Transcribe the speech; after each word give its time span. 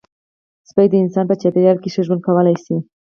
سپي 0.69 0.85
د 0.89 0.93
انسان 1.03 1.25
په 1.27 1.35
چاپېریال 1.41 1.77
کې 1.79 1.89
ښه 1.93 2.01
ژوند 2.05 2.21
کولی 2.27 2.55
شي. 2.63 2.75